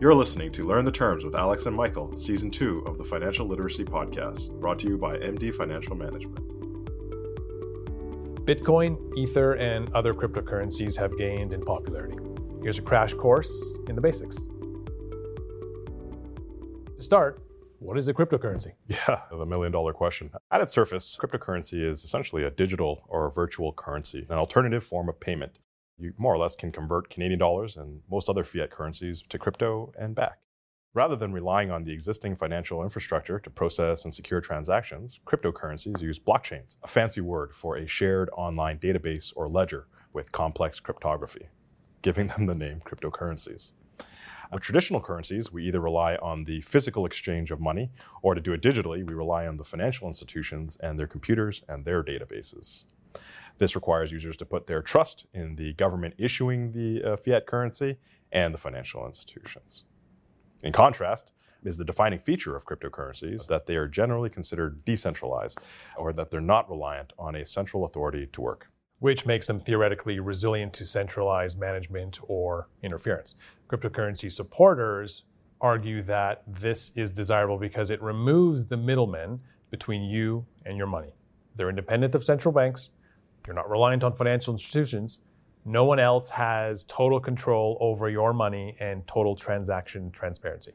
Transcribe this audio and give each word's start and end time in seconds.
You're 0.00 0.14
listening 0.14 0.52
to 0.52 0.64
Learn 0.64 0.84
the 0.84 0.92
Terms 0.92 1.24
with 1.24 1.34
Alex 1.34 1.66
and 1.66 1.74
Michael, 1.74 2.14
Season 2.14 2.52
2 2.52 2.84
of 2.86 2.98
the 2.98 3.04
Financial 3.04 3.44
Literacy 3.44 3.84
Podcast, 3.84 4.52
brought 4.60 4.78
to 4.78 4.86
you 4.86 4.96
by 4.96 5.16
MD 5.16 5.52
Financial 5.52 5.96
Management. 5.96 6.36
Bitcoin, 8.46 8.96
Ether, 9.16 9.54
and 9.54 9.92
other 9.94 10.14
cryptocurrencies 10.14 10.96
have 10.96 11.18
gained 11.18 11.52
in 11.52 11.64
popularity. 11.64 12.16
Here's 12.62 12.78
a 12.78 12.82
crash 12.82 13.12
course 13.12 13.74
in 13.88 13.96
the 13.96 14.00
basics. 14.00 14.36
To 16.96 17.02
start, 17.02 17.42
what 17.80 17.98
is 17.98 18.06
a 18.06 18.14
cryptocurrency? 18.14 18.74
Yeah, 18.86 19.22
the 19.32 19.46
million 19.46 19.72
dollar 19.72 19.92
question. 19.92 20.28
At 20.52 20.60
its 20.60 20.72
surface, 20.72 21.18
cryptocurrency 21.20 21.82
is 21.84 22.04
essentially 22.04 22.44
a 22.44 22.52
digital 22.52 23.02
or 23.08 23.26
a 23.26 23.32
virtual 23.32 23.72
currency, 23.72 24.24
an 24.30 24.38
alternative 24.38 24.84
form 24.84 25.08
of 25.08 25.18
payment 25.18 25.58
you 25.98 26.12
more 26.16 26.34
or 26.34 26.38
less 26.38 26.56
can 26.56 26.72
convert 26.72 27.10
Canadian 27.10 27.38
dollars 27.38 27.76
and 27.76 28.00
most 28.10 28.28
other 28.28 28.44
fiat 28.44 28.70
currencies 28.70 29.22
to 29.28 29.38
crypto 29.38 29.92
and 29.98 30.14
back. 30.14 30.38
Rather 30.94 31.16
than 31.16 31.32
relying 31.32 31.70
on 31.70 31.84
the 31.84 31.92
existing 31.92 32.34
financial 32.34 32.82
infrastructure 32.82 33.38
to 33.38 33.50
process 33.50 34.04
and 34.04 34.14
secure 34.14 34.40
transactions, 34.40 35.20
cryptocurrencies 35.26 36.00
use 36.00 36.18
blockchains, 36.18 36.76
a 36.82 36.88
fancy 36.88 37.20
word 37.20 37.54
for 37.54 37.76
a 37.76 37.86
shared 37.86 38.30
online 38.36 38.78
database 38.78 39.32
or 39.36 39.48
ledger 39.48 39.86
with 40.12 40.32
complex 40.32 40.80
cryptography, 40.80 41.48
giving 42.02 42.28
them 42.28 42.46
the 42.46 42.54
name 42.54 42.80
cryptocurrencies. 42.84 43.72
With 44.50 44.62
traditional 44.62 45.02
currencies, 45.02 45.52
we 45.52 45.66
either 45.66 45.80
rely 45.80 46.16
on 46.16 46.44
the 46.44 46.62
physical 46.62 47.04
exchange 47.04 47.50
of 47.50 47.60
money, 47.60 47.90
or 48.22 48.34
to 48.34 48.40
do 48.40 48.54
it 48.54 48.62
digitally, 48.62 49.06
we 49.06 49.14
rely 49.14 49.46
on 49.46 49.58
the 49.58 49.64
financial 49.64 50.06
institutions 50.06 50.78
and 50.80 50.98
their 50.98 51.06
computers 51.06 51.62
and 51.68 51.84
their 51.84 52.02
databases. 52.02 52.84
This 53.58 53.74
requires 53.74 54.12
users 54.12 54.36
to 54.38 54.46
put 54.46 54.66
their 54.66 54.82
trust 54.82 55.26
in 55.34 55.56
the 55.56 55.72
government 55.74 56.14
issuing 56.16 56.72
the 56.72 57.02
uh, 57.02 57.16
fiat 57.16 57.46
currency 57.46 57.96
and 58.32 58.54
the 58.54 58.58
financial 58.58 59.04
institutions. 59.06 59.84
In 60.62 60.72
contrast, 60.72 61.32
is 61.64 61.76
the 61.76 61.84
defining 61.84 62.18
feature 62.18 62.56
of 62.56 62.64
cryptocurrencies 62.64 63.46
that 63.48 63.66
they 63.66 63.76
are 63.76 63.88
generally 63.88 64.30
considered 64.30 64.84
decentralized 64.84 65.58
or 65.96 66.12
that 66.12 66.30
they're 66.30 66.40
not 66.40 66.70
reliant 66.70 67.12
on 67.18 67.34
a 67.34 67.44
central 67.44 67.84
authority 67.84 68.26
to 68.32 68.40
work. 68.40 68.70
Which 69.00 69.26
makes 69.26 69.46
them 69.46 69.60
theoretically 69.60 70.18
resilient 70.18 70.72
to 70.74 70.84
centralized 70.84 71.58
management 71.58 72.18
or 72.26 72.68
interference. 72.82 73.34
Cryptocurrency 73.68 74.30
supporters 74.30 75.24
argue 75.60 76.02
that 76.02 76.42
this 76.46 76.90
is 76.96 77.12
desirable 77.12 77.58
because 77.58 77.90
it 77.90 78.02
removes 78.02 78.66
the 78.66 78.76
middlemen 78.76 79.40
between 79.70 80.02
you 80.02 80.46
and 80.64 80.76
your 80.76 80.86
money. 80.86 81.14
They're 81.54 81.68
independent 81.68 82.14
of 82.14 82.24
central 82.24 82.52
banks, 82.52 82.90
you're 83.46 83.54
not 83.54 83.68
reliant 83.68 84.04
on 84.04 84.12
financial 84.12 84.52
institutions. 84.54 85.20
No 85.64 85.84
one 85.84 85.98
else 85.98 86.30
has 86.30 86.84
total 86.84 87.20
control 87.20 87.76
over 87.80 88.08
your 88.08 88.32
money 88.32 88.76
and 88.80 89.06
total 89.06 89.36
transaction 89.36 90.10
transparency. 90.10 90.72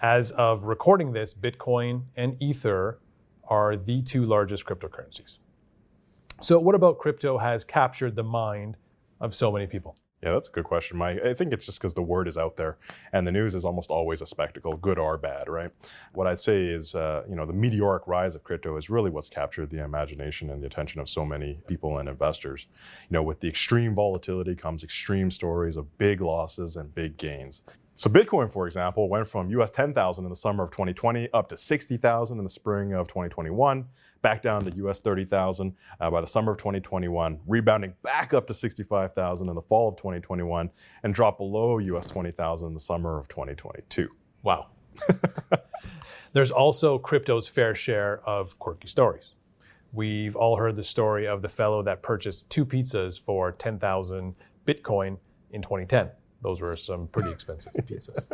As 0.00 0.30
of 0.32 0.64
recording 0.64 1.12
this, 1.12 1.34
Bitcoin 1.34 2.04
and 2.16 2.40
Ether 2.40 3.00
are 3.48 3.76
the 3.76 4.02
two 4.02 4.24
largest 4.24 4.64
cryptocurrencies. 4.66 5.38
So, 6.40 6.60
what 6.60 6.76
about 6.76 6.98
crypto 6.98 7.38
has 7.38 7.64
captured 7.64 8.14
the 8.14 8.22
mind 8.22 8.76
of 9.20 9.34
so 9.34 9.50
many 9.50 9.66
people? 9.66 9.96
Yeah, 10.22 10.32
that's 10.32 10.48
a 10.48 10.50
good 10.50 10.64
question, 10.64 10.98
Mike. 10.98 11.20
I 11.24 11.32
think 11.32 11.52
it's 11.52 11.64
just 11.64 11.78
because 11.78 11.94
the 11.94 12.02
word 12.02 12.26
is 12.26 12.36
out 12.36 12.56
there, 12.56 12.76
and 13.12 13.24
the 13.24 13.30
news 13.30 13.54
is 13.54 13.64
almost 13.64 13.88
always 13.88 14.20
a 14.20 14.26
spectacle, 14.26 14.76
good 14.76 14.98
or 14.98 15.16
bad, 15.16 15.48
right? 15.48 15.70
What 16.12 16.26
I'd 16.26 16.40
say 16.40 16.64
is, 16.64 16.96
uh, 16.96 17.22
you 17.28 17.36
know, 17.36 17.46
the 17.46 17.52
meteoric 17.52 18.02
rise 18.08 18.34
of 18.34 18.42
crypto 18.42 18.76
is 18.76 18.90
really 18.90 19.10
what's 19.10 19.28
captured 19.28 19.70
the 19.70 19.84
imagination 19.84 20.50
and 20.50 20.60
the 20.60 20.66
attention 20.66 21.00
of 21.00 21.08
so 21.08 21.24
many 21.24 21.60
people 21.68 21.98
and 21.98 22.08
investors. 22.08 22.66
You 23.08 23.14
know, 23.14 23.22
with 23.22 23.38
the 23.38 23.48
extreme 23.48 23.94
volatility 23.94 24.56
comes 24.56 24.82
extreme 24.82 25.30
stories 25.30 25.76
of 25.76 25.96
big 25.98 26.20
losses 26.20 26.74
and 26.74 26.92
big 26.92 27.16
gains. 27.16 27.62
So 27.98 28.08
Bitcoin, 28.08 28.52
for 28.52 28.66
example, 28.66 29.08
went 29.08 29.26
from 29.26 29.50
US 29.50 29.72
10,000 29.72 30.24
in 30.24 30.30
the 30.30 30.36
summer 30.36 30.62
of 30.62 30.70
2020 30.70 31.30
up 31.34 31.48
to 31.48 31.56
60,000 31.56 32.38
in 32.38 32.44
the 32.44 32.48
spring 32.48 32.92
of 32.92 33.08
2021, 33.08 33.84
back 34.22 34.40
down 34.40 34.64
to 34.64 34.76
US 34.86 35.00
30,000 35.00 35.74
uh, 36.00 36.08
by 36.08 36.20
the 36.20 36.26
summer 36.28 36.52
of 36.52 36.58
2021, 36.58 37.40
rebounding 37.48 37.92
back 38.04 38.34
up 38.34 38.46
to 38.46 38.54
65,000 38.54 39.48
in 39.48 39.54
the 39.56 39.62
fall 39.62 39.88
of 39.88 39.96
2021, 39.96 40.70
and 41.02 41.12
dropped 41.12 41.38
below 41.38 41.78
US 41.78 42.06
20,000 42.06 42.68
in 42.68 42.74
the 42.74 42.78
summer 42.78 43.18
of 43.18 43.26
2022. 43.26 44.08
Wow. 44.44 44.68
There's 46.32 46.52
also 46.52 46.98
crypto's 46.98 47.48
fair 47.48 47.74
share 47.74 48.20
of 48.24 48.60
quirky 48.60 48.86
stories. 48.86 49.34
We've 49.92 50.36
all 50.36 50.56
heard 50.56 50.76
the 50.76 50.84
story 50.84 51.26
of 51.26 51.42
the 51.42 51.48
fellow 51.48 51.82
that 51.82 52.04
purchased 52.04 52.48
two 52.48 52.64
pizzas 52.64 53.20
for 53.20 53.50
10,000 53.50 54.36
Bitcoin 54.64 55.18
in 55.50 55.62
2010. 55.62 56.10
Those 56.42 56.60
were 56.60 56.76
some 56.76 57.08
pretty 57.08 57.30
expensive 57.30 57.72
pizzas. 57.86 58.26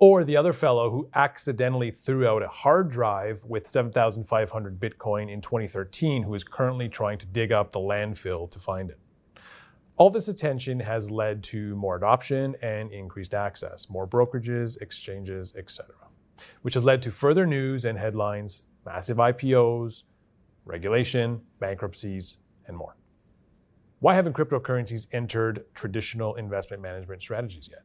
Or 0.00 0.24
the 0.24 0.36
other 0.36 0.52
fellow 0.52 0.90
who 0.90 1.08
accidentally 1.14 1.90
threw 1.90 2.26
out 2.26 2.42
a 2.42 2.48
hard 2.48 2.90
drive 2.90 3.44
with 3.44 3.66
7,500 3.66 4.80
Bitcoin 4.80 5.30
in 5.30 5.40
2013, 5.40 6.24
who 6.24 6.34
is 6.34 6.42
currently 6.42 6.88
trying 6.88 7.18
to 7.18 7.26
dig 7.26 7.52
up 7.52 7.70
the 7.70 7.78
landfill 7.78 8.50
to 8.50 8.58
find 8.58 8.90
it. 8.90 8.98
All 9.96 10.10
this 10.10 10.26
attention 10.26 10.80
has 10.80 11.12
led 11.12 11.44
to 11.44 11.76
more 11.76 11.94
adoption 11.94 12.56
and 12.60 12.90
increased 12.90 13.32
access, 13.32 13.88
more 13.88 14.08
brokerages, 14.08 14.80
exchanges, 14.82 15.54
etc., 15.56 15.94
which 16.62 16.74
has 16.74 16.84
led 16.84 17.00
to 17.02 17.12
further 17.12 17.46
news 17.46 17.84
and 17.84 17.96
headlines, 17.96 18.64
massive 18.84 19.18
IPOs, 19.18 20.02
regulation, 20.64 21.42
bankruptcies, 21.60 22.38
and 22.66 22.76
more. 22.76 22.96
Why 24.04 24.12
haven't 24.12 24.34
cryptocurrencies 24.34 25.06
entered 25.12 25.64
traditional 25.72 26.34
investment 26.34 26.82
management 26.82 27.22
strategies 27.22 27.70
yet? 27.72 27.84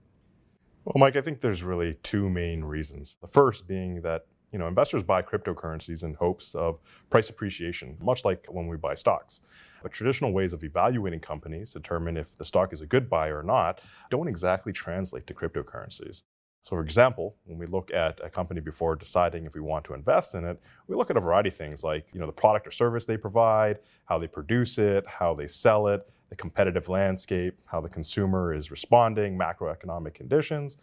Well, 0.84 0.96
Mike, 0.98 1.16
I 1.16 1.22
think 1.22 1.40
there's 1.40 1.64
really 1.64 1.94
two 2.04 2.30
main 2.30 2.62
reasons. 2.62 3.16
The 3.22 3.30
first 3.30 3.70
being 3.70 4.02
that 4.02 4.26
you 4.52 4.60
know, 4.60 4.68
investors 4.68 5.02
buy 5.02 5.22
cryptocurrencies 5.22 6.04
in 6.04 6.16
hopes 6.16 6.56
of 6.56 6.80
price 7.10 7.30
appreciation, 7.30 7.98
much 8.02 8.26
like 8.26 8.48
when 8.50 8.68
we 8.68 8.76
buy 8.76 8.96
stocks. 8.96 9.40
But 9.82 9.94
traditional 9.94 10.34
ways 10.34 10.52
of 10.52 10.62
evaluating 10.62 11.22
companies 11.22 11.72
determine 11.72 12.18
if 12.18 12.36
the 12.36 12.44
stock 12.44 12.74
is 12.74 12.82
a 12.82 12.86
good 12.86 13.10
buy 13.10 13.30
or 13.30 13.42
not 13.42 13.80
don't 14.10 14.28
exactly 14.28 14.74
translate 14.74 15.26
to 15.28 15.34
cryptocurrencies. 15.34 16.24
So, 16.62 16.72
for 16.72 16.82
example, 16.82 17.36
when 17.46 17.58
we 17.58 17.66
look 17.66 17.92
at 17.94 18.20
a 18.24 18.30
company 18.30 18.60
before 18.60 18.96
deciding 18.96 19.46
if 19.46 19.54
we 19.54 19.62
want 19.62 19.86
to 19.86 19.94
invest 19.94 20.36
in 20.36 20.44
it, 20.44 20.60
we 20.88 20.96
look 20.96 21.10
at 21.10 21.16
a 21.16 21.22
variety 21.22 21.50
of 21.50 21.56
things 21.56 21.84
like 21.84 22.08
you 22.14 22.20
know 22.20 22.26
the 22.26 22.34
product 22.34 22.68
or 22.68 22.72
service 22.72 23.06
they 23.06 23.18
provide, 23.18 23.80
how 24.06 24.20
they 24.20 24.28
produce 24.28 24.78
it, 24.78 25.06
how 25.08 25.34
they 25.34 25.48
sell 25.48 25.88
it, 25.88 26.10
the 26.28 26.36
competitive 26.36 26.90
landscape, 26.90 27.58
how 27.66 27.80
the 27.80 27.88
consumer 27.88 28.54
is 28.54 28.72
responding, 28.72 29.38
macroeconomic 29.38 30.14
conditions. 30.14 30.78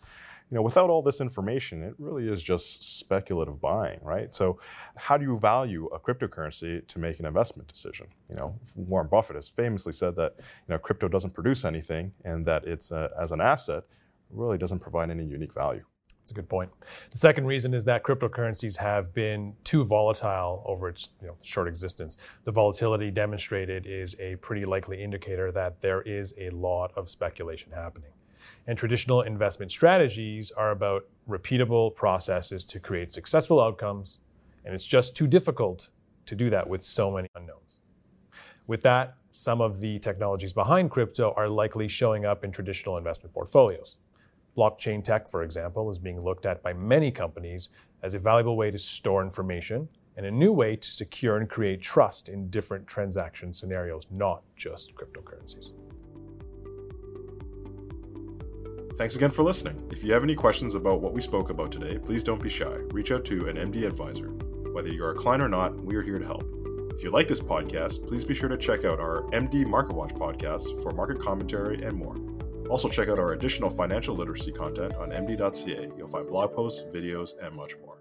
You 0.51 0.55
know, 0.55 0.63
without 0.63 0.91
all 0.91 1.03
this 1.03 1.21
information, 1.21 1.83
it 1.83 1.95
really 1.99 2.29
is 2.29 2.41
just 2.41 2.99
speculative 2.99 3.61
buying, 3.61 3.99
right? 4.01 4.33
So, 4.33 4.61
how 4.97 5.19
do 5.19 5.25
you 5.25 5.39
value 5.39 5.87
a 5.87 5.99
cryptocurrency 5.99 6.87
to 6.87 6.99
make 6.99 7.19
an 7.19 7.27
investment 7.27 7.69
decision? 7.69 8.07
You 8.31 8.37
know, 8.37 8.59
Warren 8.77 9.09
Buffett 9.09 9.37
has 9.37 9.49
famously 9.49 9.93
said 9.93 10.17
that 10.17 10.37
you 10.39 10.45
know 10.69 10.79
crypto 10.79 11.09
doesn't 11.09 11.35
produce 11.35 11.67
anything, 11.67 12.13
and 12.25 12.47
that 12.47 12.65
it's 12.65 12.93
a, 12.93 13.11
as 13.21 13.33
an 13.33 13.43
asset 13.43 13.85
really 14.31 14.59
doesn't 14.59 14.81
provide 14.81 15.11
any 15.11 15.25
unique 15.25 15.55
value. 15.55 15.85
That's 16.27 16.33
a 16.33 16.35
good 16.35 16.49
point. 16.49 16.71
The 17.13 17.19
second 17.19 17.47
reason 17.47 17.73
is 17.73 17.85
that 17.85 18.03
cryptocurrencies 18.03 18.77
have 18.79 19.15
been 19.15 19.55
too 19.63 19.85
volatile 19.85 20.65
over 20.67 20.89
its 20.89 21.13
you 21.21 21.29
know, 21.29 21.37
short 21.43 21.69
existence. 21.69 22.17
The 22.43 22.51
volatility 22.51 23.13
demonstrated 23.13 23.87
is 23.87 24.17
a 24.19 24.35
pretty 24.37 24.65
likely 24.65 25.01
indicator 25.01 25.53
that 25.53 25.81
there 25.81 26.03
is 26.03 26.35
a 26.37 26.51
lot 26.51 26.91
of 26.97 27.09
speculation 27.09 27.71
happening. 27.71 28.11
And 28.67 28.77
traditional 28.77 29.23
investment 29.23 29.71
strategies 29.71 30.51
are 30.51 30.73
about 30.73 31.05
repeatable 31.29 31.95
processes 31.95 32.65
to 32.65 32.81
create 32.81 33.13
successful 33.13 33.61
outcomes, 33.61 34.19
and 34.65 34.75
it's 34.75 34.87
just 34.87 35.15
too 35.15 35.29
difficult 35.29 35.91
to 36.27 36.35
do 36.35 36.51
that 36.51 36.69
with 36.69 36.83
so 36.83 37.09
many 37.09 37.29
unknowns. 37.37 37.79
With 38.67 38.83
that, 38.83 39.15
some 39.31 39.61
of 39.61 39.81
the 39.81 40.01
technologies 40.01 40.53
behind 40.53 40.91
crypto 40.91 41.33
are 41.37 41.49
likely 41.49 41.87
showing 41.87 42.25
up 42.25 42.43
in 42.43 42.51
traditional 42.51 42.97
investment 42.97 43.33
portfolios. 43.33 43.99
Blockchain 44.57 45.05
tech, 45.05 45.29
for 45.29 45.43
example, 45.43 45.91
is 45.91 45.99
being 45.99 46.21
looked 46.21 46.47
at 46.47 46.63
by 46.63 46.73
many 46.73 47.11
companies 47.11 47.69
as 48.03 48.15
a 48.15 48.19
valuable 48.19 48.57
way 48.57 48.71
to 48.71 48.79
store 48.79 49.23
information 49.23 49.89
and 50.17 50.25
a 50.25 50.31
new 50.31 50.53
way 50.53 50.77
to 50.77 50.91
secure 50.91 51.37
and 51.37 51.49
create 51.49 51.83
trust 51.83 52.29
in 52.29 52.49
different 52.49 52.87
transaction 52.87 53.53
scenarios, 53.53 54.07
not 54.11 54.43
just 54.57 54.95
cryptocurrencies. 54.95 55.73
Thanks 58.97 59.15
again 59.15 59.31
for 59.31 59.43
listening. 59.43 59.87
If 59.93 60.03
you 60.03 60.15
have 60.15 60.23
any 60.23 60.35
questions 60.35 60.75
about 60.75 61.03
what 61.03 61.13
we 61.13 61.21
spoke 61.21 61.51
about 61.51 61.71
today, 61.71 61.99
please 61.99 62.23
don't 62.23 62.43
be 62.43 62.49
shy. 62.49 62.77
Reach 62.93 63.13
out 63.13 63.27
to 63.27 63.49
an 63.49 63.57
MD 63.57 63.87
advisor. 63.87 64.29
Whether 64.73 64.89
you're 64.89 65.11
a 65.11 65.15
client 65.15 65.43
or 65.43 65.49
not, 65.49 65.79
we 65.79 65.97
are 65.97 66.03
here 66.03 66.19
to 66.19 66.25
help. 66.25 66.45
If 66.97 67.03
you 67.03 67.11
like 67.11 67.29
this 67.29 67.41
podcast, 67.41 68.09
please 68.09 68.25
be 68.25 68.33
sure 68.33 68.49
to 68.49 68.57
check 68.57 68.87
out 68.87 68.99
our 68.99 69.25
MD 69.33 69.67
Market 69.67 69.95
Watch 69.95 70.15
podcast 70.15 70.83
for 70.83 70.93
market 70.93 71.21
commentary 71.21 71.83
and 71.83 71.95
more. 71.95 72.17
Also, 72.69 72.89
check 72.89 73.09
out 73.09 73.19
our 73.19 73.33
additional 73.33 73.71
financial 73.71 74.15
literacy 74.15 74.53
content 74.53 74.95
on 74.97 75.11
MD.ca. 75.11 75.91
You'll 75.97 76.09
find 76.09 76.29
blog 76.29 76.53
posts, 76.53 76.83
videos, 76.93 77.33
and 77.43 77.55
much 77.55 77.77
more. 77.79 77.96